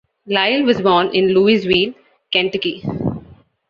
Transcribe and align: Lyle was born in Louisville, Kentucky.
Lyle 0.25 0.63
was 0.63 0.81
born 0.81 1.13
in 1.13 1.35
Louisville, 1.35 1.93
Kentucky. 2.31 2.83